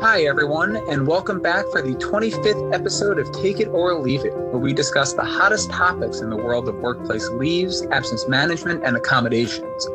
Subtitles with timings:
[0.00, 4.32] Hi, everyone, and welcome back for the 25th episode of Take It or Leave It,
[4.32, 8.96] where we discuss the hottest topics in the world of workplace leaves, absence management, and
[8.96, 9.88] accommodations.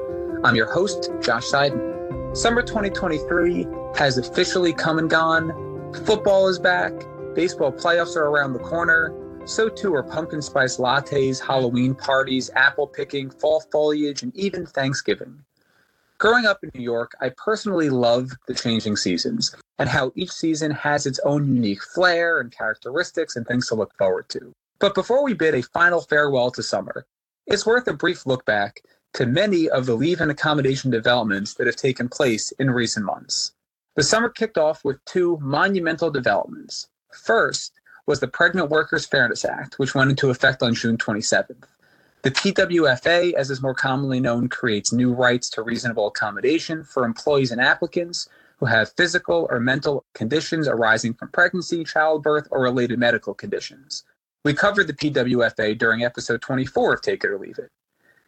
[0.43, 2.35] I'm your host, Josh Seidman.
[2.35, 5.93] Summer 2023 has officially come and gone.
[6.05, 6.91] Football is back,
[7.33, 9.13] baseball playoffs are around the corner.
[9.45, 15.45] So too are pumpkin spice lattes, Halloween parties, apple picking, fall foliage, and even Thanksgiving.
[16.23, 20.71] Growing up in New York, I personally love the changing seasons and how each season
[20.71, 24.53] has its own unique flair and characteristics and things to look forward to.
[24.79, 27.05] But before we bid a final farewell to summer,
[27.45, 28.83] it's worth a brief look back
[29.15, 33.51] to many of the leave and accommodation developments that have taken place in recent months.
[33.97, 36.87] The summer kicked off with two monumental developments.
[37.11, 37.73] First
[38.07, 41.65] was the Pregnant Workers Fairness Act, which went into effect on June 27th.
[42.23, 47.51] The PWFA, as is more commonly known, creates new rights to reasonable accommodation for employees
[47.51, 53.33] and applicants who have physical or mental conditions arising from pregnancy, childbirth, or related medical
[53.33, 54.05] conditions.
[54.45, 57.69] We covered the PWFA during episode 24 of Take It or Leave It.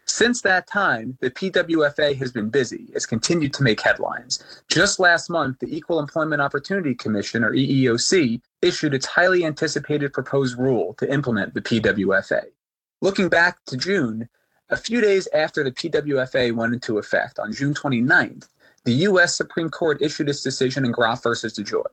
[0.03, 2.89] Since that time, the PWFA has been busy.
[2.93, 4.43] It's continued to make headlines.
[4.69, 10.59] Just last month, the Equal Employment Opportunity Commission, or EEOC, issued its highly anticipated proposed
[10.59, 12.43] rule to implement the PWFA.
[13.05, 14.29] Looking back to June,
[14.71, 18.47] a few days after the PWFA went into effect on June 29th,
[18.83, 19.37] the U.S.
[19.37, 21.85] Supreme Court issued its decision in Groff versus DeJoy.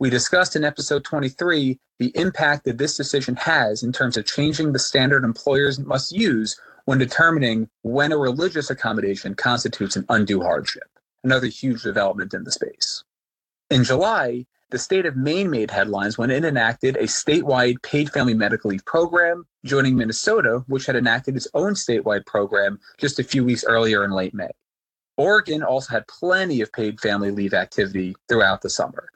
[0.00, 4.72] We discussed in episode 23 the impact that this decision has in terms of changing
[4.72, 10.88] the standard employers must use when determining when a religious accommodation constitutes an undue hardship,
[11.24, 13.04] another huge development in the space.
[13.68, 18.34] In July, the state of Maine made headlines when it enacted a statewide paid family
[18.34, 23.44] medical leave program, joining Minnesota, which had enacted its own statewide program just a few
[23.44, 24.50] weeks earlier in late May.
[25.16, 29.08] Oregon also had plenty of paid family leave activity throughout the summer.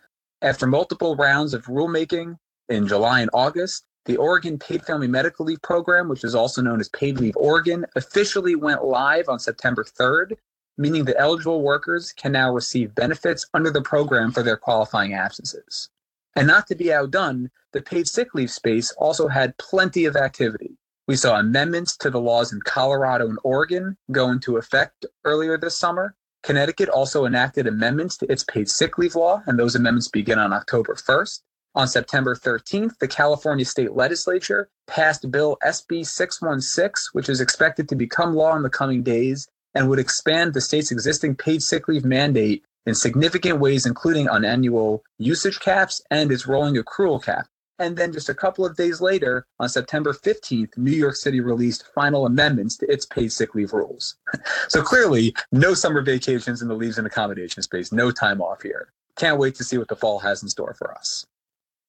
[0.43, 2.37] After multiple rounds of rulemaking
[2.69, 6.79] in July and August, the Oregon Paid Family Medical Leave Program, which is also known
[6.79, 10.37] as Paid Leave Oregon, officially went live on September 3rd
[10.79, 15.91] meaning that eligible workers can now receive benefits under the program for their qualifying absences.
[16.37, 20.77] And not to be outdone, the paid sick leave space also had plenty of activity.
[21.09, 25.77] We saw amendments to the laws in Colorado and Oregon go into effect earlier this
[25.77, 26.15] summer.
[26.43, 30.53] Connecticut also enacted amendments to its paid sick leave law, and those amendments begin on
[30.53, 31.41] October 1st.
[31.75, 37.97] On September 13th, the California state legislature passed Bill SB 616, which is expected to
[37.97, 42.05] become law in the coming days and would expand the state's existing paid sick leave
[42.05, 47.47] mandate in significant ways, including on annual usage caps and its rolling accrual cap.
[47.79, 51.87] And then just a couple of days later, on September 15th, New York City released
[51.95, 54.17] final amendments to its paid sick leave rules.
[54.69, 58.93] so clearly, no summer vacations in the leaves and accommodation space, no time off here.
[59.17, 61.25] Can't wait to see what the fall has in store for us.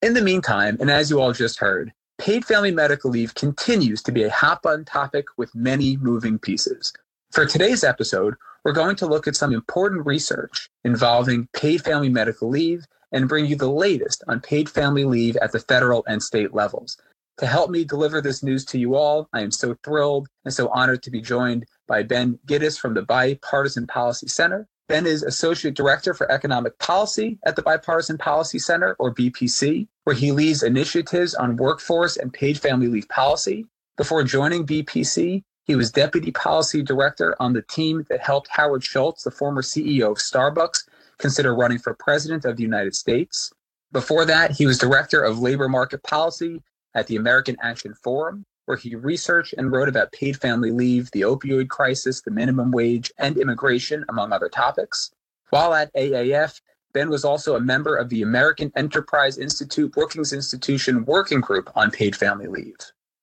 [0.02, 4.12] In the meantime, and as you all just heard, paid family medical leave continues to
[4.12, 6.92] be a hot button topic with many moving pieces.
[7.32, 12.48] For today's episode, we're going to look at some important research involving paid family medical
[12.48, 16.52] leave and bring you the latest on paid family leave at the federal and state
[16.54, 16.96] levels.
[17.38, 20.70] To help me deliver this news to you all, I am so thrilled and so
[20.70, 24.66] honored to be joined by Ben Gitis from the Bipartisan Policy Center.
[24.88, 30.16] Ben is Associate Director for Economic Policy at the Bipartisan Policy Center, or BPC, where
[30.16, 33.66] he leads initiatives on workforce and paid family leave policy.
[33.96, 39.22] Before joining BPC, he was deputy policy director on the team that helped Howard Schultz,
[39.22, 40.88] the former CEO of Starbucks,
[41.18, 43.52] consider running for president of the United States.
[43.92, 46.60] Before that, he was director of labor market policy
[46.96, 51.20] at the American Action Forum, where he researched and wrote about paid family leave, the
[51.20, 55.12] opioid crisis, the minimum wage, and immigration, among other topics.
[55.50, 56.60] While at AAF,
[56.94, 61.92] Ben was also a member of the American Enterprise Institute Brookings Institution Working Group on
[61.92, 62.74] Paid Family Leave.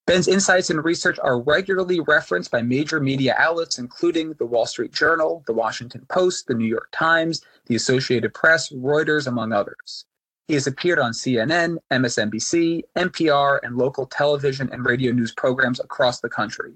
[0.07, 4.93] Ben's insights and research are regularly referenced by major media outlets, including the Wall Street
[4.93, 10.05] Journal, the Washington Post, the New York Times, the Associated Press, Reuters, among others.
[10.47, 16.21] He has appeared on CNN, MSNBC, NPR, and local television and radio news programs across
[16.21, 16.75] the country.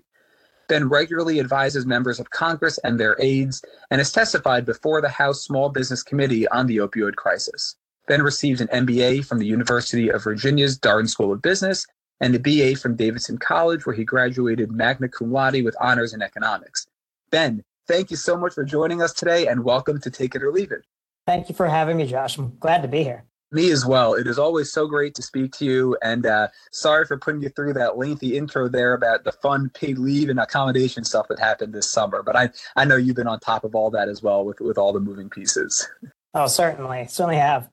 [0.67, 5.41] Ben regularly advises members of Congress and their aides and has testified before the House
[5.41, 7.77] Small Business Committee on the opioid crisis.
[8.09, 11.87] Ben received an MBA from the University of Virginia's Darden School of Business
[12.21, 16.21] and a BA from Davidson College, where he graduated magna cum laude with honors in
[16.21, 16.87] economics.
[17.31, 20.51] Ben, thank you so much for joining us today and welcome to Take It or
[20.51, 20.85] Leave It.
[21.25, 22.37] Thank you for having me, Josh.
[22.37, 23.25] I'm glad to be here.
[23.51, 24.13] Me as well.
[24.13, 25.97] It is always so great to speak to you.
[26.01, 29.97] And uh, sorry for putting you through that lengthy intro there about the fun paid
[29.97, 32.23] leave and accommodation stuff that happened this summer.
[32.23, 34.77] But I, I know you've been on top of all that as well with, with
[34.77, 35.87] all the moving pieces.
[36.33, 37.07] Oh, certainly.
[37.09, 37.69] Certainly have.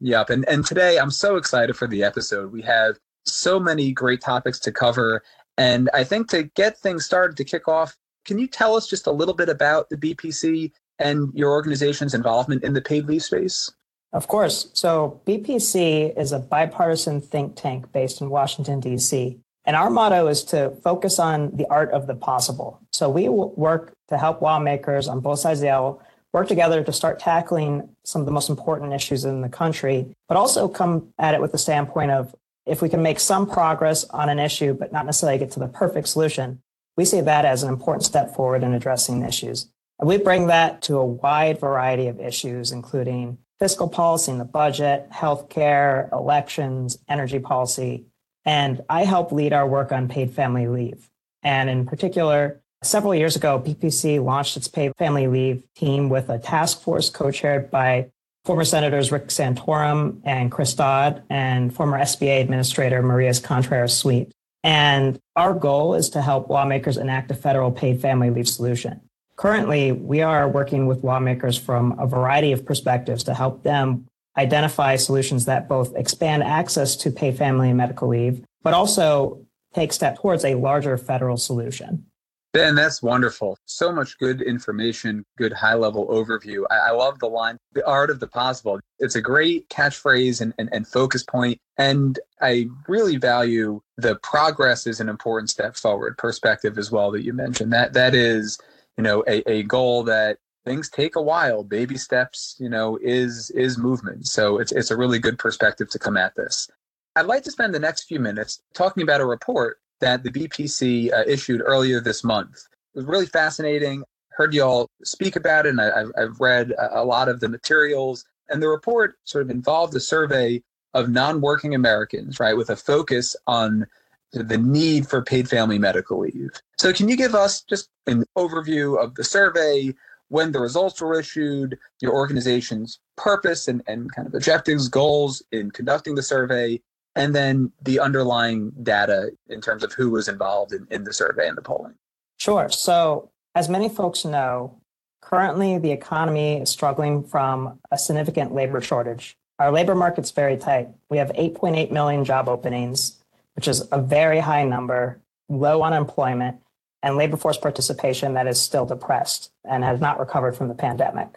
[0.00, 0.28] Yep.
[0.28, 2.52] And and today I'm so excited for the episode.
[2.52, 5.22] We have so many great topics to cover.
[5.56, 9.06] And I think to get things started to kick off, can you tell us just
[9.06, 13.70] a little bit about the BPC and your organization's involvement in the paid leave space?
[14.12, 14.70] Of course.
[14.74, 19.40] So, BPC is a bipartisan think tank based in Washington, D.C.
[19.64, 22.80] And our motto is to focus on the art of the possible.
[22.92, 26.00] So, we work to help lawmakers on both sides of the aisle
[26.32, 30.36] work together to start tackling some of the most important issues in the country, but
[30.36, 32.34] also come at it with the standpoint of
[32.66, 35.68] if we can make some progress on an issue, but not necessarily get to the
[35.68, 36.62] perfect solution,
[36.96, 39.68] we see that as an important step forward in addressing issues.
[39.98, 44.44] And we bring that to a wide variety of issues, including fiscal policy and the
[44.44, 48.06] budget, healthcare, elections, energy policy.
[48.44, 51.08] And I help lead our work on paid family leave.
[51.42, 56.38] And in particular, several years ago, BPC launched its paid family leave team with a
[56.38, 58.10] task force co chaired by
[58.44, 64.32] former Senators Rick Santorum and Chris Dodd and former SBA Administrator Maria's Contreras Sweet.
[64.62, 69.00] And our goal is to help lawmakers enact a federal paid family leave solution.
[69.36, 74.06] Currently, we are working with lawmakers from a variety of perspectives to help them
[74.36, 79.44] identify solutions that both expand access to paid family and medical leave, but also
[79.74, 82.06] take steps towards a larger federal solution.
[82.54, 83.58] Ben, that's wonderful.
[83.64, 86.62] So much good information, good high level overview.
[86.70, 88.78] I, I, love the line, the art of the possible.
[89.00, 91.58] It's a great catchphrase and, and, and focus point.
[91.78, 97.24] And I really value the progress is an important step forward perspective as well that
[97.24, 97.72] you mentioned.
[97.72, 98.56] That that is,
[98.96, 101.64] you know, a, a goal that things take a while.
[101.64, 104.28] Baby steps, you know, is is movement.
[104.28, 106.68] So it's it's a really good perspective to come at this.
[107.16, 111.12] I'd like to spend the next few minutes talking about a report that the BPC
[111.12, 112.66] uh, issued earlier this month.
[112.94, 114.04] It was really fascinating.
[114.30, 118.24] Heard you all speak about it, and I, have read a lot of the materials.
[118.48, 120.62] And the report sort of involved a survey
[120.92, 123.86] of non working Americans, right, with a focus on
[124.32, 126.50] the need for paid family medical leave.
[126.78, 129.94] So, can you give us just an overview of the survey,
[130.28, 135.70] when the results were issued, your organization's purpose and, and kind of objectives, goals in
[135.70, 136.80] conducting the survey,
[137.16, 141.48] and then the underlying data in terms of who was involved in, in the survey
[141.48, 141.94] and the polling.
[142.38, 142.68] Sure.
[142.68, 144.80] So, as many folks know,
[145.22, 149.36] currently the economy is struggling from a significant labor shortage.
[149.58, 150.88] Our labor market's very tight.
[151.08, 153.22] We have 8.8 million job openings,
[153.54, 156.60] which is a very high number, low unemployment,
[157.02, 161.28] and labor force participation that is still depressed and has not recovered from the pandemic.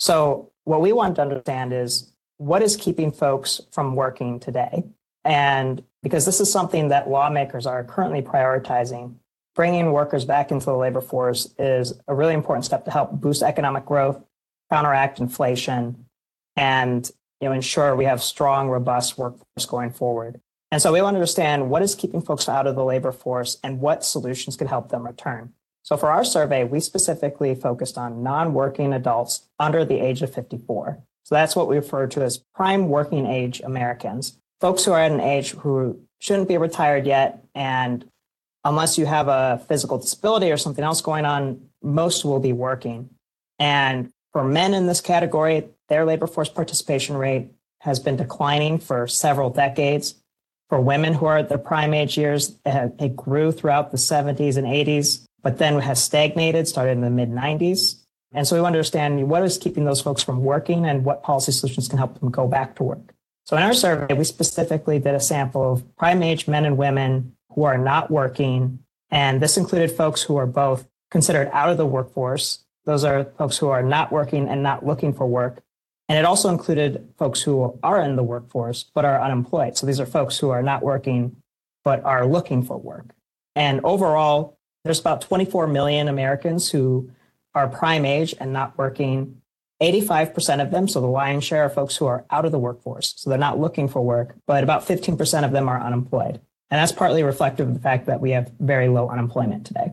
[0.00, 4.84] So, what we want to understand is what is keeping folks from working today?
[5.24, 9.16] And because this is something that lawmakers are currently prioritizing,
[9.54, 13.42] bringing workers back into the labor force is a really important step to help boost
[13.42, 14.22] economic growth,
[14.70, 16.06] counteract inflation,
[16.56, 17.10] and
[17.40, 20.40] you know, ensure we have strong, robust workforce going forward.
[20.70, 23.58] And so we want to understand what is keeping folks out of the labor force
[23.62, 25.52] and what solutions could help them return.
[25.82, 31.02] So for our survey, we specifically focused on non-working adults under the age of 54.
[31.26, 35.12] So that's what we refer to as prime working age Americans folks who are at
[35.12, 38.04] an age who shouldn't be retired yet, and
[38.64, 43.10] unless you have a physical disability or something else going on, most will be working.
[43.58, 47.50] And for men in this category, their labor force participation rate
[47.80, 50.14] has been declining for several decades.
[50.68, 54.66] For women who are at their prime age years, it grew throughout the 70s and
[54.66, 58.02] 80s, but then has stagnated, started in the mid 90s.
[58.32, 61.22] And so we want to understand what is keeping those folks from working and what
[61.22, 63.14] policy solutions can help them go back to work.
[63.44, 67.36] So in our survey, we specifically did a sample of prime age men and women
[67.54, 68.80] who are not working.
[69.10, 72.64] And this included folks who are both considered out of the workforce.
[72.84, 75.62] Those are folks who are not working and not looking for work.
[76.08, 79.76] And it also included folks who are in the workforce but are unemployed.
[79.76, 81.36] So these are folks who are not working
[81.84, 83.14] but are looking for work.
[83.54, 87.10] And overall, there's about 24 million Americans who
[87.56, 89.40] are prime age and not working
[89.82, 93.14] 85% of them, so the lion's share are folks who are out of the workforce.
[93.16, 96.40] So they're not looking for work, but about 15% of them are unemployed.
[96.70, 99.92] And that's partly reflective of the fact that we have very low unemployment today.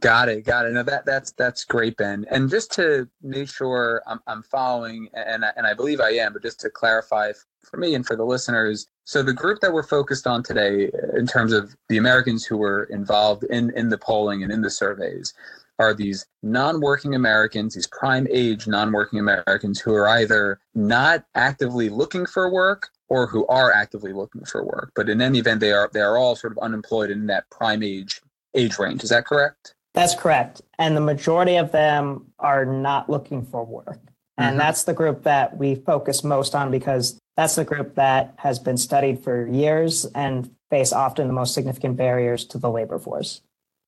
[0.00, 0.72] Got it, got it.
[0.72, 2.24] No, that that's that's great, Ben.
[2.30, 6.42] And just to make sure I'm, I'm following, and and I believe I am, but
[6.42, 10.28] just to clarify for me and for the listeners, so the group that we're focused
[10.28, 14.44] on today, uh, in terms of the Americans who were involved in in the polling
[14.44, 15.34] and in the surveys,
[15.78, 22.26] are these non-working Americans, these prime age non-working Americans who are either not actively looking
[22.26, 24.92] for work or who are actively looking for work.
[24.94, 27.82] But in any event, they are they are all sort of unemployed in that prime
[27.82, 28.20] age
[28.54, 29.02] age range.
[29.02, 29.74] Is that correct?
[29.94, 30.60] That's correct.
[30.78, 34.00] And the majority of them are not looking for work.
[34.36, 34.58] And mm-hmm.
[34.58, 38.76] that's the group that we focus most on because That's the group that has been
[38.76, 43.42] studied for years and face often the most significant barriers to the labor force.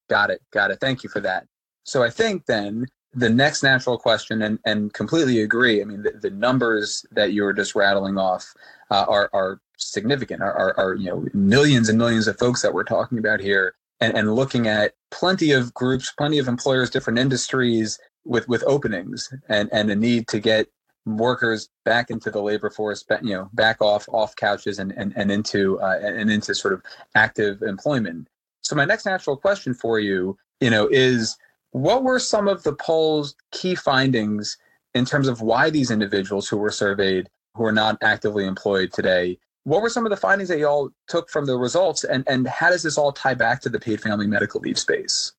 [0.08, 0.40] Got it.
[0.52, 0.78] Got it.
[0.80, 1.46] Thank you for that.
[1.84, 5.82] So I think then the next natural question, and, and completely agree.
[5.82, 8.54] I mean, the, the numbers that you were just rattling off
[8.90, 12.72] uh, are, are significant, are, are, are, you know, millions and millions of folks that
[12.72, 17.18] we're talking about here and, and looking at plenty of groups, plenty of employers, different
[17.18, 20.68] industries with, with openings and, and a need to get
[21.06, 25.32] workers back into the labor force, you know, back off off couches and and, and
[25.32, 26.82] into uh, and into sort of
[27.14, 28.28] active employment.
[28.60, 31.38] So my next natural question for you, you know, is
[31.72, 34.56] what were some of the poll's key findings
[34.94, 39.38] in terms of why these individuals who were surveyed who are not actively employed today?
[39.64, 42.48] What were some of the findings that you all took from the results, and and
[42.48, 45.32] how does this all tie back to the paid family medical leave space?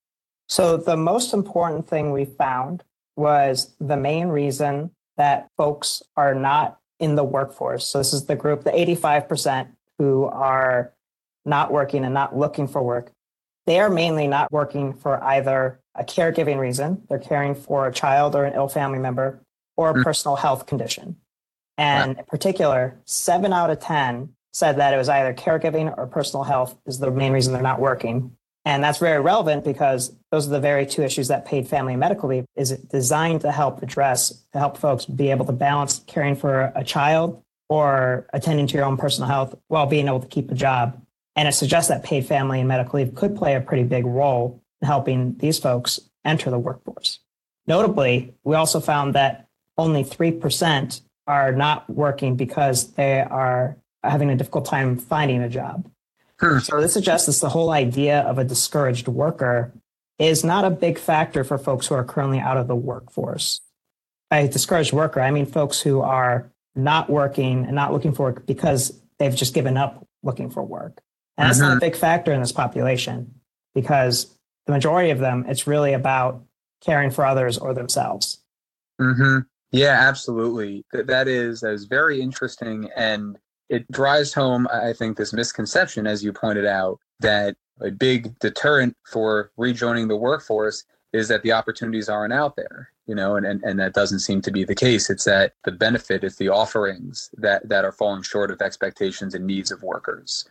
[0.47, 2.83] So the most important thing we found
[3.15, 7.85] was the main reason that folks are not in the workforce.
[7.85, 10.93] So this is the group, the 85% who are
[11.45, 13.11] not working and not looking for work.
[13.71, 18.35] They are mainly not working for either a caregiving reason, they're caring for a child
[18.35, 19.45] or an ill family member,
[19.77, 20.03] or a mm.
[20.03, 21.15] personal health condition.
[21.77, 26.43] And in particular, seven out of 10 said that it was either caregiving or personal
[26.43, 28.35] health is the main reason they're not working.
[28.65, 31.99] And that's very relevant because those are the very two issues that paid family and
[32.01, 36.35] medical leave is designed to help address, to help folks be able to balance caring
[36.35, 40.51] for a child or attending to your own personal health while being able to keep
[40.51, 41.01] a job.
[41.35, 44.61] And it suggests that paid family and medical leave could play a pretty big role
[44.81, 47.19] in helping these folks enter the workforce.
[47.67, 49.47] Notably, we also found that
[49.77, 55.89] only 3% are not working because they are having a difficult time finding a job.
[56.39, 56.59] Hmm.
[56.59, 59.71] So this suggests that the whole idea of a discouraged worker
[60.17, 63.61] is not a big factor for folks who are currently out of the workforce.
[64.29, 68.45] By discouraged worker, I mean folks who are not working and not looking for work
[68.45, 71.01] because they've just given up looking for work.
[71.41, 71.67] And that's mm-hmm.
[71.67, 71.85] not a mm-hmm.
[71.85, 73.33] big factor in this population
[73.73, 74.35] because
[74.67, 76.43] the majority of them, it's really about
[76.81, 78.39] caring for others or themselves.
[78.99, 79.39] Mm-hmm.
[79.71, 80.85] Yeah, absolutely.
[80.91, 83.37] That is that is very interesting, and
[83.69, 88.95] it drives home, I think, this misconception, as you pointed out, that a big deterrent
[89.09, 90.83] for rejoining the workforce
[91.13, 94.41] is that the opportunities aren't out there you know and, and, and that doesn't seem
[94.41, 98.21] to be the case it's that the benefit is the offerings that that are falling
[98.21, 100.45] short of expectations and needs of workers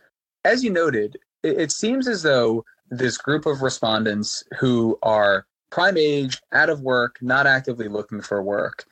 [0.45, 5.97] as you noted it, it seems as though this group of respondents who are prime
[5.97, 8.85] age out of work not actively looking for work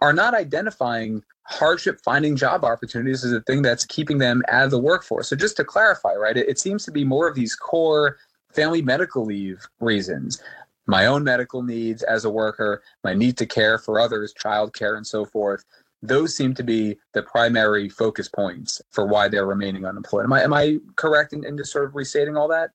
[0.00, 4.70] are not identifying hardship finding job opportunities as a thing that's keeping them out of
[4.70, 5.28] the workforce.
[5.28, 8.18] So just to clarify, right, it, it seems to be more of these core
[8.52, 10.42] family medical leave reasons.
[10.86, 14.96] My own medical needs as a worker, my need to care for others, child care,
[14.96, 15.64] and so forth.
[16.02, 20.24] Those seem to be the primary focus points for why they're remaining unemployed.
[20.24, 22.70] Am I, am I correct in, in just sort of restating all that?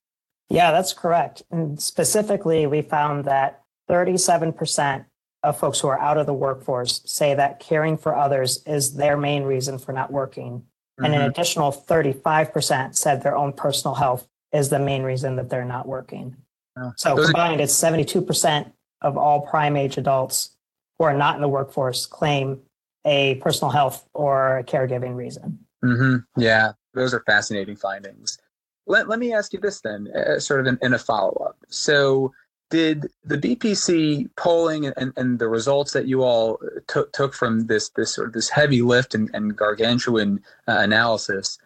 [0.50, 1.42] Yeah, that's correct.
[1.50, 5.06] And specifically, we found that 37%
[5.42, 9.16] of folks who are out of the workforce say that caring for others is their
[9.16, 10.58] main reason for not working.
[10.60, 11.04] Mm-hmm.
[11.04, 11.30] And an mm-hmm.
[11.30, 16.36] additional 35% said their own personal health is the main reason that they're not working.
[16.78, 16.92] Oh.
[16.96, 20.50] So Those combined, are- it's 72% of all prime age adults
[20.98, 22.60] who are not in the workforce claim
[23.04, 25.58] a personal health or a caregiving reason.
[25.84, 26.40] Mm-hmm.
[26.40, 28.38] Yeah, those are fascinating findings.
[28.86, 31.56] Let, let me ask you this then, uh, sort of in, in a follow up.
[31.68, 32.32] So,
[32.70, 37.90] did the BPC polling and, and the results that you all took took from this
[37.90, 41.58] this sort of this heavy lift and, and gargantuan uh, analysis,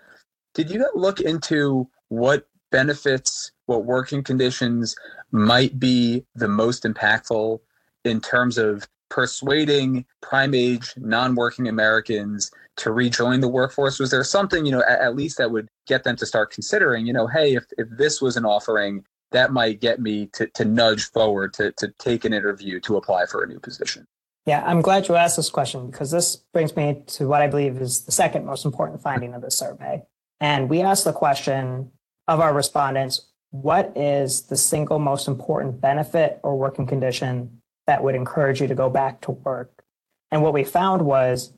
[0.52, 4.96] did you look into what benefits, what working conditions
[5.30, 7.60] might be the most impactful
[8.04, 13.98] in terms of persuading prime age non-working Americans to rejoin the workforce?
[13.98, 17.06] Was there something, you know, at, at, least that would get them to start considering,
[17.06, 20.64] you know, hey, if, if this was an offering that might get me to, to
[20.64, 24.06] nudge forward to, to take an interview to apply for a new position.
[24.46, 27.80] Yeah, I'm glad you asked this question because this brings me to what I believe
[27.80, 30.02] is the second most important finding of this survey.
[30.40, 31.90] And we asked the question
[32.28, 38.14] of our respondents what is the single most important benefit or working condition that would
[38.14, 39.84] encourage you to go back to work?
[40.30, 41.52] And what we found was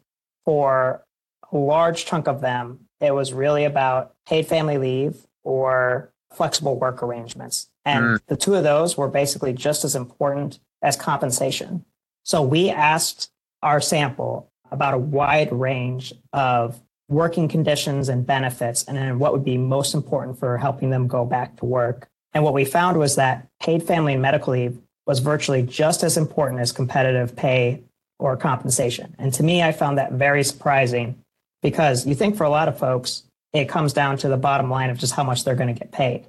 [0.45, 1.05] for
[1.53, 7.03] a large chunk of them, it was really about paid family leave or flexible work
[7.03, 7.71] arrangements.
[7.85, 8.21] And mm.
[8.27, 11.85] the two of those were basically just as important as compensation.
[12.25, 13.31] So we asked
[13.63, 19.45] our sample about a wide range of working conditions and benefits and then what would
[19.45, 22.09] be most important for helping them go back to work.
[22.35, 24.79] And what we found was that paid family and medical leave
[25.09, 27.83] was virtually just as important as competitive pay
[28.19, 29.17] or compensation.
[29.19, 31.17] And to me, I found that very surprising
[31.63, 33.23] because you think for a lot of folks,
[33.55, 35.93] it comes down to the bottom line of just how much they're going to get
[35.93, 36.27] paid.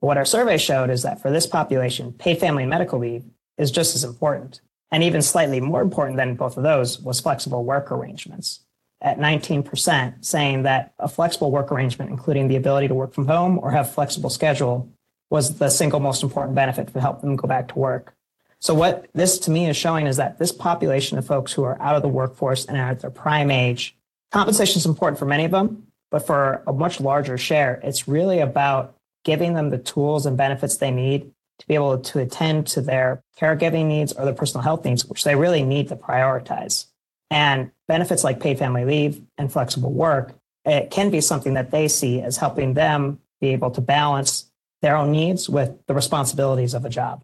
[0.00, 3.24] What our survey showed is that for this population, paid family and medical leave
[3.56, 4.60] is just as important.
[4.92, 8.60] And even slightly more important than both of those was flexible work arrangements
[9.00, 13.58] at 19%, saying that a flexible work arrangement, including the ability to work from home
[13.58, 14.88] or have flexible schedule,
[15.30, 18.14] was the single most important benefit to help them go back to work.
[18.60, 21.80] So what this to me is showing is that this population of folks who are
[21.80, 23.96] out of the workforce and are at their prime age,
[24.32, 28.40] compensation is important for many of them, but for a much larger share, it's really
[28.40, 32.80] about giving them the tools and benefits they need to be able to attend to
[32.80, 36.86] their caregiving needs or their personal health needs, which they really need to prioritize.
[37.30, 40.34] And benefits like paid family leave and flexible work,
[40.64, 44.50] it can be something that they see as helping them be able to balance
[44.82, 47.22] their own needs with the responsibilities of a job.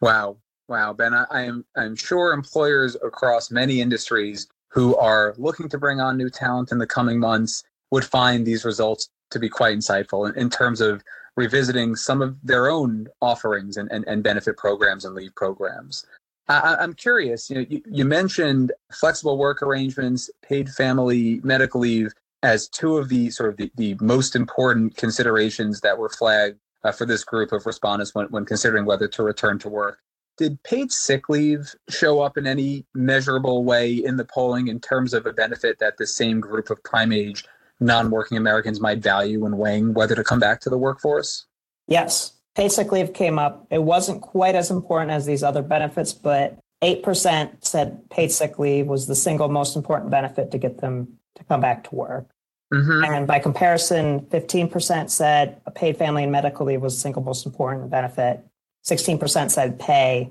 [0.00, 0.36] Wow.
[0.68, 6.00] Wow, Ben, I, am I'm sure employers across many industries who are looking to bring
[6.00, 10.28] on new talent in the coming months would find these results to be quite insightful
[10.28, 11.02] in, in terms of
[11.36, 16.06] revisiting some of their own offerings and, and, and benefit programs and leave programs.
[16.48, 22.12] I, am curious, you know, you, you, mentioned flexible work arrangements, paid family medical leave
[22.42, 26.92] as two of the sort of the, the most important considerations that were flagged uh,
[26.92, 30.00] for this group of respondents when, when considering whether to return to work.
[30.36, 35.14] Did paid sick leave show up in any measurable way in the polling in terms
[35.14, 37.44] of a benefit that the same group of prime age
[37.80, 41.46] non-working Americans might value when weighing whether to come back to the workforce?
[41.86, 43.66] Yes, paid sick leave came up.
[43.70, 48.86] It wasn't quite as important as these other benefits, but 8% said paid sick leave
[48.86, 52.28] was the single most important benefit to get them to come back to work.
[52.72, 53.04] Mm-hmm.
[53.04, 57.46] And by comparison, 15% said a paid family and medical leave was the single most
[57.46, 58.44] important benefit.
[58.84, 60.30] 16% said pay,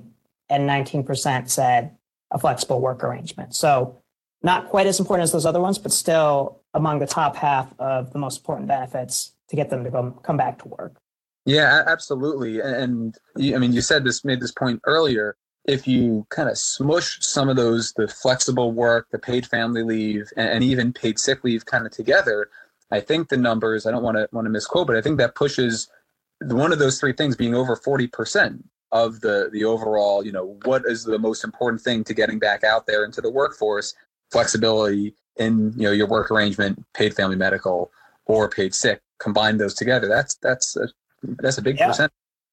[0.49, 1.95] and 19% said
[2.31, 3.55] a flexible work arrangement.
[3.55, 4.01] So
[4.41, 8.11] not quite as important as those other ones, but still among the top half of
[8.11, 10.95] the most important benefits to get them to come, come back to work.
[11.45, 12.59] Yeah, absolutely.
[12.59, 15.35] And I mean, you said this, made this point earlier.
[15.65, 20.29] If you kind of smush some of those, the flexible work, the paid family leave,
[20.35, 22.49] and, even paid sick leave kind of together,
[22.91, 25.35] I think the numbers, I don't want to want to misquote, but I think that
[25.35, 25.89] pushes
[26.47, 30.83] one of those three things being over 40% of the the overall, you know, what
[30.85, 33.95] is the most important thing to getting back out there into the workforce?
[34.31, 37.91] Flexibility in, you know, your work arrangement, paid family medical
[38.25, 39.01] or paid sick.
[39.19, 40.07] Combine those together.
[40.07, 40.87] That's that's a
[41.23, 41.87] that's a big yeah.
[41.87, 42.11] percent.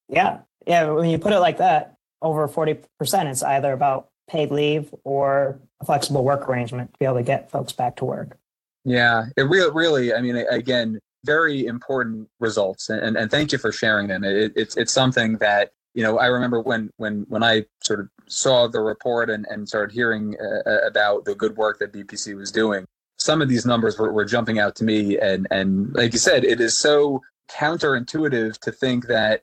[0.09, 0.39] Yeah.
[0.67, 0.91] Yeah.
[0.91, 2.85] When you put it like that, over 40%,
[3.31, 7.51] it's either about paid leave or a flexible work arrangement to be able to get
[7.51, 8.37] folks back to work.
[8.85, 9.27] Yeah.
[9.37, 12.89] It really, really, I mean, again, very important results.
[12.89, 14.25] And, and thank you for sharing them.
[14.25, 18.09] It, it's, it's something that, you know, I remember when, when, when I sort of
[18.27, 22.51] saw the report and, and started hearing uh, about the good work that BPC was
[22.51, 22.87] doing,
[23.19, 25.19] some of these numbers were, were jumping out to me.
[25.19, 29.43] And, and like you said, it is so counterintuitive to think that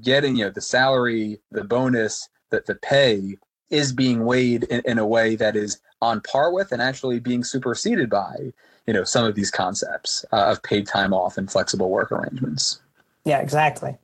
[0.00, 3.36] getting you know the salary, the bonus, that the pay
[3.70, 7.44] is being weighed in, in a way that is on par with and actually being
[7.44, 8.52] superseded by
[8.88, 12.80] you know some of these concepts uh, of paid time off and flexible work arrangements.
[13.26, 13.98] Yeah, exactly.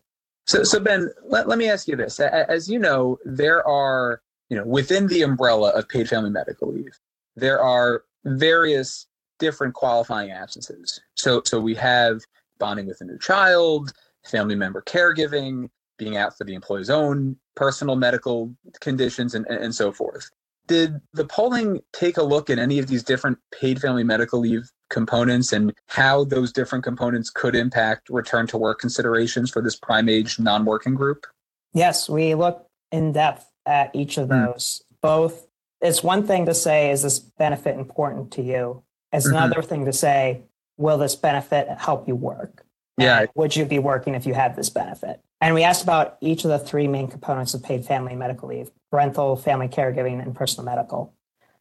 [0.47, 4.21] So, so Ben, let, let me ask you this: as you know, there are
[4.51, 7.01] you know within the umbrella of paid family medical leave,
[7.35, 9.07] there are various
[9.39, 11.01] different qualifying absences.
[11.15, 12.21] So, so we have
[12.59, 17.97] bonding with a new child, family member caregiving, being out for the employee's own personal
[17.97, 20.31] medical conditions, and, and so forth.
[20.67, 24.71] Did the polling take a look at any of these different paid family medical leave
[24.91, 30.09] components and how those different components could impact return to work considerations for this prime
[30.09, 31.27] age non working group?
[31.75, 34.45] Yes, we looked in depth at each of hmm.
[34.45, 34.83] those.
[34.83, 35.01] Mm.
[35.03, 35.47] Both,
[35.81, 38.83] it's one thing to say, is this benefit important to you?
[39.13, 39.37] It's mm-hmm.
[39.37, 40.43] another thing to say,
[40.77, 42.65] will this benefit help you work?
[42.97, 43.21] Yeah.
[43.21, 45.21] And would you be working if you had this benefit?
[45.45, 48.71] And we asked about each of the three main components of paid family medical leave
[48.91, 51.13] parental, family caregiving, and personal medical.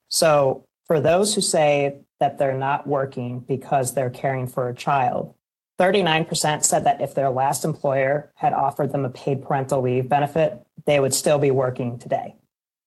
[0.08, 5.36] So for those who say that they're not working because they're caring for a child,
[5.82, 10.66] 39% said that if their last employer had offered them a paid parental leave benefit,
[10.86, 12.36] they would still be working today.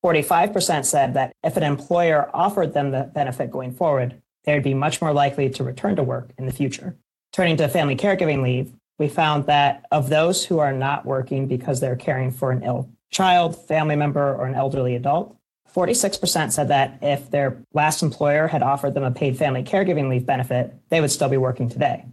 [0.02, 4.72] 45% said that if an employer offered them the benefit going forward, they would be
[4.72, 6.96] much more likely to return to work in the future.
[7.32, 11.80] Turning to family caregiving leave, we found that of those who are not working because
[11.80, 15.36] they're caring for an ill child, family member, or an elderly adult,
[15.74, 20.24] 46% said that if their last employer had offered them a paid family caregiving leave
[20.24, 22.04] benefit, they would still be working today.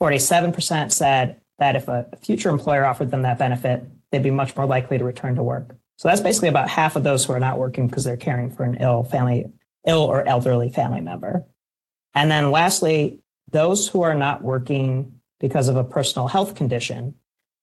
[0.00, 4.64] 47% said that if a future employer offered them that benefit, they'd be much more
[4.64, 5.76] likely to return to work.
[5.98, 8.64] So that's basically about half of those who are not working because they're caring for
[8.64, 9.52] an ill family,
[9.86, 11.44] ill or elderly family member.
[12.14, 17.14] And then lastly, those who are not working because of a personal health condition,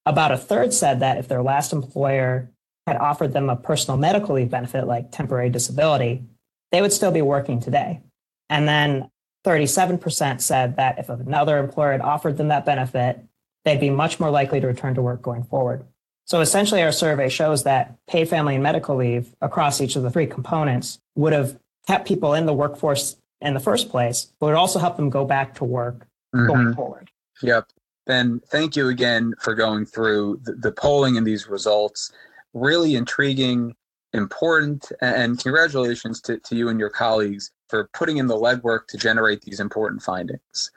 [0.05, 2.49] about a third said that if their last employer
[2.85, 6.23] had offered them a personal medical leave benefit like temporary disability,
[6.71, 8.01] they would still be working today.
[8.49, 9.09] And then
[9.45, 13.23] 37% said that if another employer had offered them that benefit,
[13.65, 15.85] they'd be much more likely to return to work going forward.
[16.25, 20.11] So essentially, our survey shows that paid family and medical leave across each of the
[20.11, 24.55] three components would have kept people in the workforce in the first place, but would
[24.55, 26.47] also help them go back to work mm-hmm.
[26.47, 27.09] going forward.
[27.41, 27.69] Yep.
[28.05, 32.11] Ben, thank you again for going through the, the polling and these results.
[32.53, 33.75] Really intriguing,
[34.13, 38.97] important, and congratulations to, to you and your colleagues for putting in the legwork to
[38.97, 40.71] generate these important findings.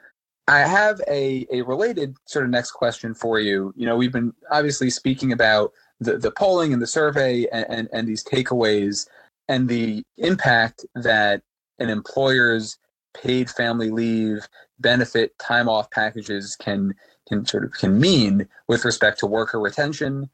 [0.48, 3.72] I have a, a related sort of next question for you.
[3.76, 7.88] You know, we've been obviously speaking about the, the polling and the survey and, and,
[7.92, 9.06] and these takeaways
[9.48, 11.42] and the impact that
[11.78, 12.78] an employer's
[13.14, 14.48] paid family leave
[14.80, 16.94] benefit time off packages can
[17.28, 20.28] can sort of can mean with respect to worker retention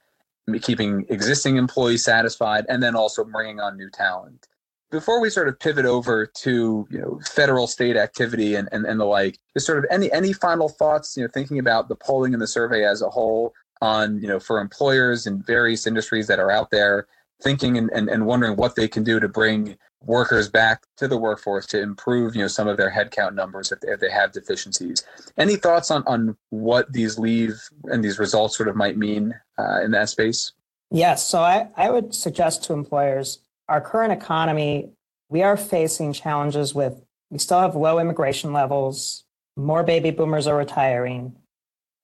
[0.62, 4.46] keeping existing employees satisfied and then also bringing on new talent.
[4.90, 9.00] Before we sort of pivot over to you know federal state activity and, and, and
[9.00, 12.32] the like just sort of any any final thoughts you know thinking about the polling
[12.32, 16.38] and the survey as a whole on you know for employers in various industries that
[16.38, 17.08] are out there
[17.42, 21.16] thinking and, and, and wondering what they can do to bring workers back to the
[21.16, 24.30] workforce to improve you know some of their headcount numbers if they, if they have
[24.30, 25.04] deficiencies
[25.38, 29.80] any thoughts on on what these leave and these results sort of might mean uh,
[29.82, 30.52] in that space
[30.90, 34.90] yes so I, I would suggest to employers our current economy,
[35.28, 39.24] we are facing challenges with, we still have low immigration levels,
[39.56, 41.34] more baby boomers are retiring.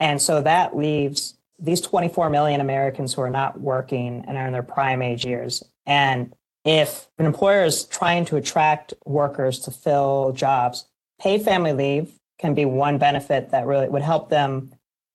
[0.01, 4.53] And so that leaves these 24 million Americans who are not working and are in
[4.53, 5.63] their prime age years.
[5.87, 10.87] And if an employer is trying to attract workers to fill jobs,
[11.21, 14.75] paid family leave can be one benefit that really would help them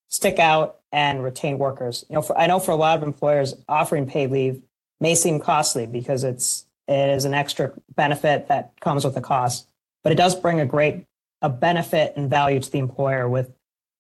[0.10, 2.06] stick out and retain workers.
[2.10, 4.62] You know, for, I know for a lot of employers offering paid leave
[5.00, 9.68] may seem costly because it's it is an extra benefit that comes with a cost,
[10.04, 11.06] but it does bring a great
[11.42, 13.52] a benefit and value to the employer with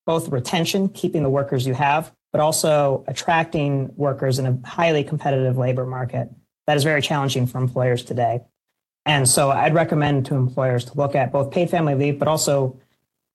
[0.05, 5.57] both retention, keeping the workers you have, but also attracting workers in a highly competitive
[5.57, 6.29] labor market
[6.67, 8.41] that is very challenging for employers today.
[9.05, 12.77] And so I'd recommend to employers to look at both paid family leave, but also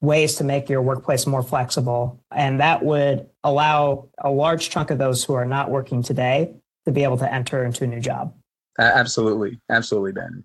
[0.02, 2.20] ways to make your workplace more flexible.
[2.30, 6.92] And that would allow a large chunk of those who are not working today to
[6.92, 8.34] be able to enter into a new job.
[8.78, 10.44] Absolutely, absolutely, Ben.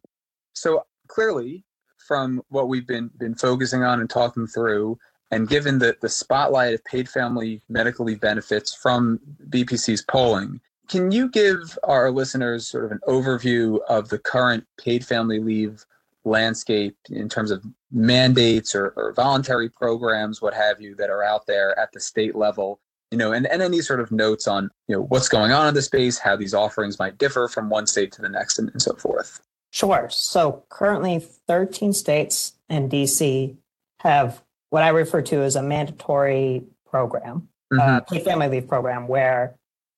[0.54, 1.66] So clearly,
[2.08, 4.98] from what we've been been focusing on and talking through,
[5.32, 9.20] and given the the spotlight of paid family medical leave benefits from
[9.50, 15.06] BPC's polling, can you give our listeners sort of an overview of the current paid
[15.06, 15.86] family leave
[16.26, 21.46] landscape in terms of mandates or, or voluntary programs, what have you, that are out
[21.48, 22.80] there at the state level
[23.12, 25.74] you know, and, and any sort of notes on, you know, what's going on in
[25.74, 28.82] the space, how these offerings might differ from one state to the next, and, and
[28.82, 29.40] so forth.
[29.72, 30.08] Sure.
[30.10, 33.56] So currently, 13 states and DC
[34.02, 37.80] have what I refer to as a mandatory program, mm-hmm.
[37.80, 39.56] uh, paid family leave program, where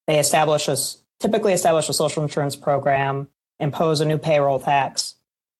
[0.10, 0.76] they establish a
[1.19, 3.28] typically establish a social insurance program,
[3.60, 5.13] impose a new payroll tax,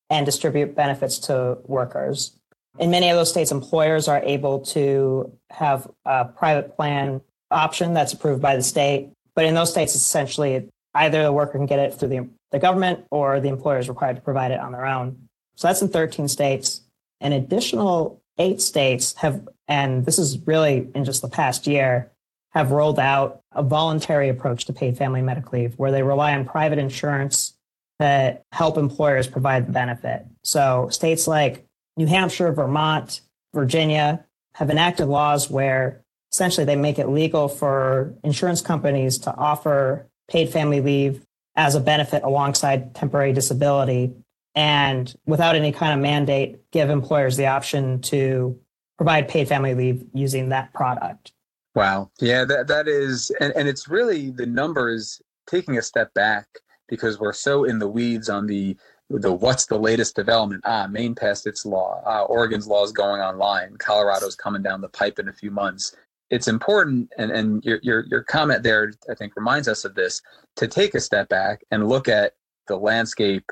[0.10, 2.36] and distribute benefits to workers.
[2.80, 8.14] In many of those states, employers are able to have a private plan option that's
[8.14, 9.12] approved by the state.
[9.36, 12.58] But in those states, it's essentially either the worker can get it through the, the
[12.58, 15.30] government or the employer is required to provide it on their own.
[15.58, 16.82] So that's in 13 states.
[17.22, 22.12] An additional eight states have, and this is really in just the past year,
[22.52, 26.46] have rolled out a voluntary approach to paid family medical leave where they rely on
[26.46, 27.54] private insurance
[28.00, 30.26] that help employers provide the benefit.
[30.44, 31.66] So states like
[31.98, 33.22] New Hampshire, Vermont,
[33.54, 40.08] Virginia have enacted laws where essentially they make it legal for insurance companies to offer
[40.30, 44.14] paid family leave as a benefit alongside temporary disability
[44.56, 48.60] and without any kind of mandate give employers the option to
[48.98, 51.32] provide paid family leave using that product
[51.76, 52.12] wow.
[52.20, 56.48] Yeah that, that is and, and it's really the numbers taking a step back
[56.88, 58.76] because we're so in the weeds on the
[59.10, 60.62] the what's the latest development.
[60.66, 62.02] Ah maine passed its law.
[62.06, 63.76] Ah, oregon's law is going online.
[63.78, 65.96] Colorado's coming down the pipe in a few months.
[66.30, 70.22] It's important and, and your, your your comment there i think reminds us of this
[70.58, 72.34] to take a step back and look at
[72.68, 73.50] the landscape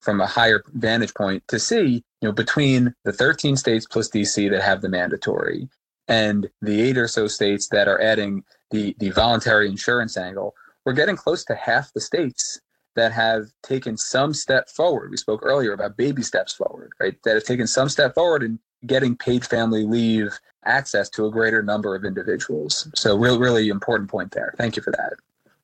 [0.00, 4.50] from a higher vantage point to see you know between the 13 states plus dc
[4.50, 5.68] that have the mandatory
[6.08, 10.92] and the eight or so states that are adding the the voluntary insurance angle we're
[10.92, 12.60] getting close to half the states
[12.96, 17.34] that have taken some step forward we spoke earlier about baby steps forward right that
[17.34, 21.94] have taken some step forward in getting paid family leave access to a greater number
[21.94, 22.88] of individuals.
[22.94, 24.54] So, really, really important point there.
[24.56, 25.14] Thank you for that.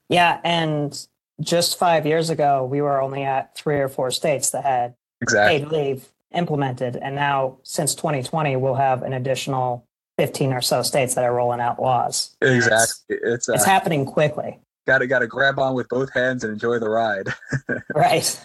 [0.08, 0.40] Yeah.
[0.44, 1.06] And
[1.40, 5.58] just five years ago, we were only at three or four states that had exactly.
[5.58, 6.96] paid leave implemented.
[6.96, 9.86] And now, since 2020, we'll have an additional
[10.18, 12.36] 15 or so states that are rolling out laws.
[12.40, 13.16] Exactly.
[13.16, 14.58] It's, it's, uh, it's happening quickly.
[14.86, 17.28] Got to got to grab on with both hands and enjoy the ride.
[17.94, 18.38] right.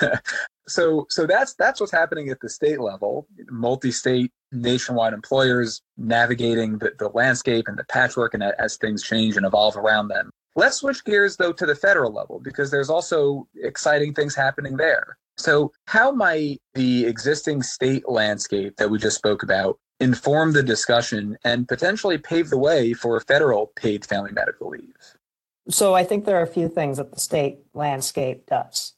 [0.68, 3.26] so so that's that's what's happening at the state level.
[3.50, 9.44] Multi-state, nationwide employers navigating the, the landscape and the patchwork, and as things change and
[9.44, 10.30] evolve around them.
[10.56, 15.18] Let's switch gears though to the federal level because there's also exciting things happening there.
[15.36, 21.36] So, how might the existing state landscape that we just spoke about inform the discussion
[21.44, 24.94] and potentially pave the way for federal paid family medical leave?
[25.68, 28.94] So, I think there are a few things that the state landscape does.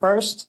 [0.00, 0.48] First,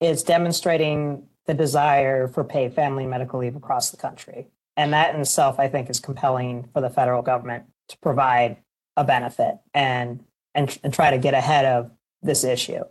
[0.00, 4.48] is demonstrating the desire for paid family medical leave across the country.
[4.76, 8.56] And that in itself, I think, is compelling for the federal government to provide
[8.96, 10.24] a benefit and,
[10.54, 11.90] and, and try to get ahead of
[12.22, 12.82] this issue.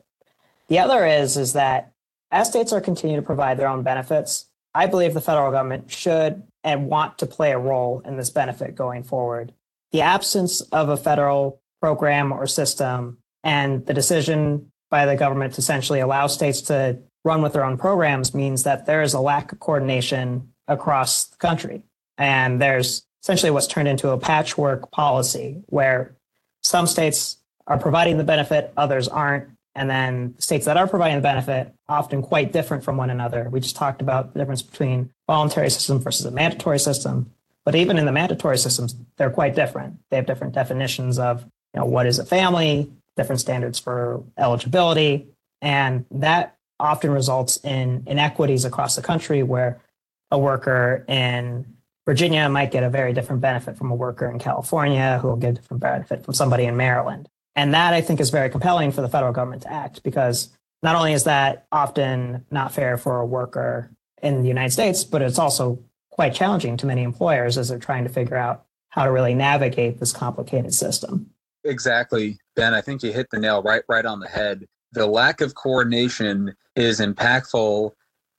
[0.67, 1.91] The other is is that
[2.31, 6.43] as states are continuing to provide their own benefits, I believe the federal government should
[6.63, 9.53] and want to play a role in this benefit going forward.
[9.91, 15.59] The absence of a federal program or system and the decision by the government to
[15.59, 19.51] essentially allow states to run with their own programs means that there is a lack
[19.51, 21.83] of coordination across the country.
[22.17, 26.15] And there's essentially what's turned into a patchwork policy where
[26.62, 29.49] some states are providing the benefit, others aren't.
[29.75, 33.49] And then states that are providing the benefit often quite different from one another.
[33.49, 37.31] We just talked about the difference between voluntary system versus a mandatory system.
[37.65, 39.97] But even in the mandatory systems, they're quite different.
[40.09, 45.27] They have different definitions of you know what is a family, different standards for eligibility,
[45.62, 49.81] and that often results in inequities across the country where
[50.29, 51.65] a worker in
[52.05, 55.51] Virginia might get a very different benefit from a worker in California who will get
[55.51, 57.29] a different benefit from somebody in Maryland.
[57.55, 60.49] And that I think is very compelling for the federal government to act because
[60.81, 65.21] not only is that often not fair for a worker in the United States, but
[65.21, 69.11] it's also quite challenging to many employers as they're trying to figure out how to
[69.11, 71.29] really navigate this complicated system.
[71.63, 72.73] Exactly, Ben.
[72.73, 74.67] I think you hit the nail right right on the head.
[74.91, 77.91] The lack of coordination is impactful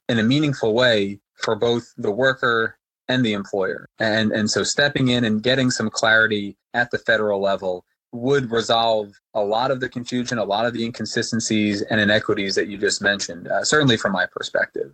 [0.08, 3.88] in a meaningful way for both the worker and the employer.
[3.98, 9.12] And and so stepping in and getting some clarity at the federal level would resolve
[9.34, 13.02] a lot of the confusion, a lot of the inconsistencies and inequities that you just
[13.02, 14.92] mentioned, uh, certainly from my perspective.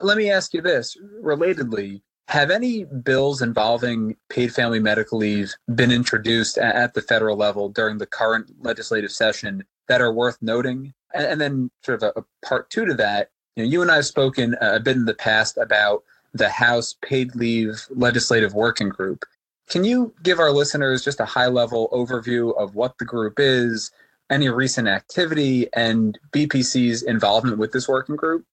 [0.00, 5.92] Let me ask you this relatedly have any bills involving paid family medical leave been
[5.92, 10.94] introduced at the federal level during the current legislative session that are worth noting?
[11.14, 13.96] And, then, sort of a, a part two to that, you know, you and I
[13.96, 19.26] have spoken a bit in the past about the House Paid Leave Legislative Working Group.
[19.72, 23.90] Can you give our listeners just a high level overview of what the group is,
[24.28, 28.44] any recent activity, and BPC's involvement with this working group?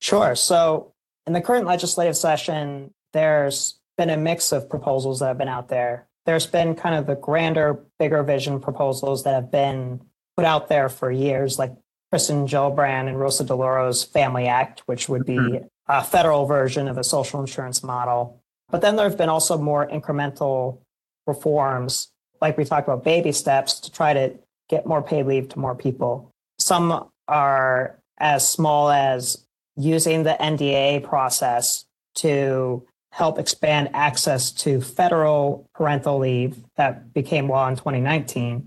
[0.00, 0.34] Sure.
[0.34, 0.94] So,
[1.26, 5.68] in the current legislative session, there's been a mix of proposals that have been out
[5.68, 6.08] there.
[6.24, 10.00] There's been kind of the grander, bigger vision proposals that have been
[10.38, 11.74] put out there for years, like
[12.10, 15.66] Kristen Gillibrand and Rosa DeLauro's Family Act, which would be mm-hmm.
[15.86, 18.41] a federal version of a social insurance model.
[18.72, 20.78] But then there have been also more incremental
[21.26, 22.08] reforms,
[22.40, 24.32] like we talked about baby steps to try to
[24.68, 26.32] get more paid leave to more people.
[26.58, 29.44] Some are as small as
[29.76, 31.84] using the NDAA process
[32.16, 38.66] to help expand access to federal parental leave that became law in 2019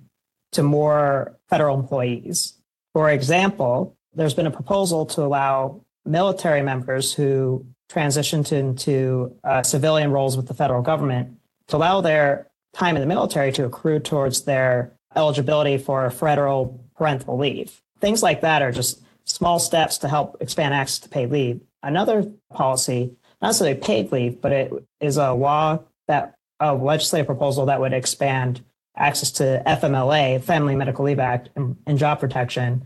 [0.51, 2.53] to more federal employees.
[2.93, 10.11] For example, there's been a proposal to allow military members who transitioned into uh, civilian
[10.11, 14.41] roles with the federal government to allow their time in the military to accrue towards
[14.43, 17.81] their eligibility for federal parental leave.
[17.99, 21.61] Things like that are just small steps to help expand access to paid leave.
[21.81, 27.65] Another policy not necessarily paid leave, but it is a law that a legislative proposal
[27.67, 28.63] that would expand
[28.95, 32.85] access to FMLA, Family Medical Leave Act, and, and job protection.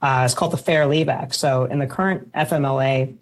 [0.00, 1.34] Uh, it's called the Fair Leave Act.
[1.34, 3.14] So in the current FMLA,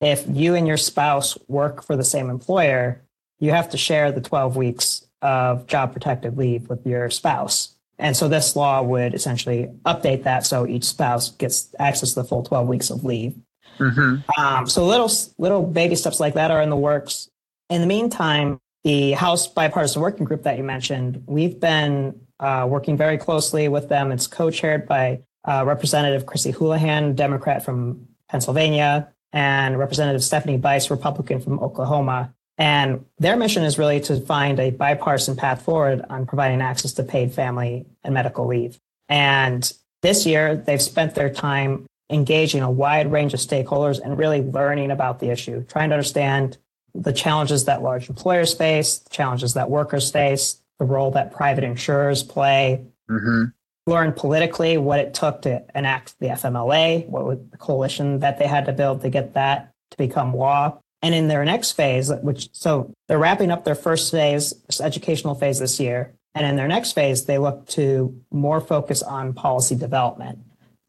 [0.00, 3.02] if you and your spouse work for the same employer,
[3.38, 7.74] you have to share the 12 weeks of job protected leave with your spouse.
[7.98, 12.28] And so this law would essentially update that so each spouse gets access to the
[12.28, 13.34] full 12 weeks of leave.
[13.78, 14.40] Mm-hmm.
[14.40, 17.30] Um, so little little baby steps like that are in the works.
[17.68, 22.96] In the meantime, the House Bipartisan Working Group that you mentioned, we've been uh, working
[22.96, 24.12] very closely with them.
[24.12, 31.42] It's co-chaired by uh, Representative Chrissy Houlihan, Democrat from Pennsylvania, and Representative Stephanie Bice, Republican
[31.42, 32.32] from Oklahoma.
[32.56, 37.02] And their mission is really to find a bipartisan path forward on providing access to
[37.02, 38.80] paid family and medical leave.
[39.10, 39.70] And
[40.00, 44.90] this year, they've spent their time engaging a wide range of stakeholders and really learning
[44.90, 46.56] about the issue, trying to understand
[46.94, 51.62] the challenges that large employers face, the challenges that workers face, the role that private
[51.62, 53.44] insurers play, mm-hmm.
[53.86, 58.46] Learn politically what it took to enact the FMLA, what was the coalition that they
[58.46, 60.78] had to build to get that to become law.
[61.02, 65.34] And in their next phase, which so they're wrapping up their first phase, this educational
[65.34, 66.14] phase this year.
[66.34, 70.40] And in their next phase, they look to more focus on policy development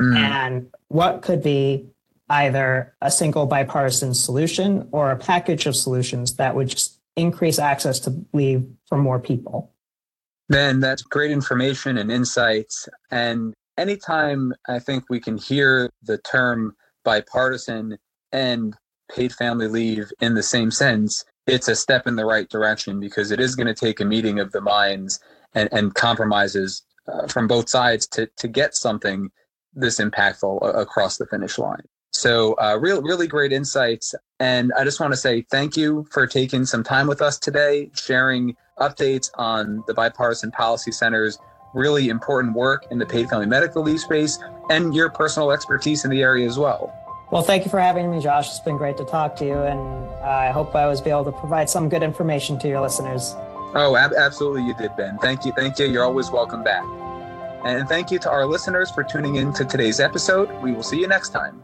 [0.02, 0.16] mm.
[0.18, 1.86] and what could be
[2.30, 8.00] either a single bipartisan solution or a package of solutions that would just increase access
[8.02, 9.72] to leave for more people.
[10.50, 12.88] Man, that's great information and insights.
[13.12, 17.98] And anytime I think we can hear the term bipartisan
[18.32, 18.76] and
[19.14, 23.32] paid family leave in the same sense, it's a step in the right direction because
[23.32, 25.20] it is going to take a meeting of the minds
[25.54, 29.30] and, and compromises uh, from both sides to, to get something
[29.74, 31.84] this impactful across the finish line.
[32.12, 34.16] So, uh, real, really great insights.
[34.40, 37.90] And I just want to say thank you for taking some time with us today,
[37.96, 41.40] sharing updates on the Bipartisan Policy Center's
[41.74, 46.12] really important work in the paid family medical leave space and your personal expertise in
[46.12, 46.94] the area as well.
[47.32, 48.48] Well, thank you for having me, Josh.
[48.48, 49.80] It's been great to talk to you, and
[50.24, 53.34] I hope I was able to provide some good information to your listeners.
[53.76, 55.18] Oh, ab- absolutely, you did, Ben.
[55.18, 55.52] Thank you.
[55.52, 55.88] Thank you.
[55.88, 56.86] You're always welcome back.
[57.66, 60.50] And thank you to our listeners for tuning in to today's episode.
[60.62, 61.64] We will see you next time.